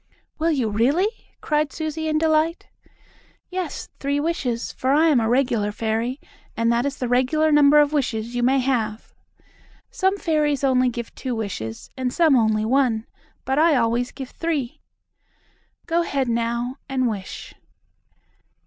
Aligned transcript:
"Will 0.39 0.49
you, 0.49 0.67
really?" 0.71 1.09
cried 1.41 1.71
Susie 1.71 2.07
in 2.07 2.17
delight. 2.17 2.65
"Yes, 3.51 3.89
three 3.99 4.19
wishes, 4.19 4.71
for 4.71 4.91
I 4.93 5.09
am 5.09 5.19
a 5.19 5.29
regular 5.29 5.71
fairy, 5.71 6.19
and 6.57 6.71
that 6.71 6.87
is 6.87 6.97
the 6.97 7.07
regular 7.07 7.51
number 7.51 7.77
of 7.79 7.93
wishes 7.93 8.35
you 8.35 8.41
may 8.41 8.57
have. 8.61 9.13
Some 9.91 10.17
fairies 10.17 10.63
only 10.63 10.89
give 10.89 11.13
two 11.13 11.35
wishes, 11.35 11.91
and 11.95 12.11
some 12.11 12.35
only 12.35 12.65
one. 12.65 13.05
But 13.45 13.59
I 13.59 13.75
always 13.75 14.11
give 14.11 14.31
three. 14.31 14.81
Go 15.85 16.01
ahead 16.01 16.27
now, 16.27 16.77
and 16.89 17.07
wish." 17.07 17.53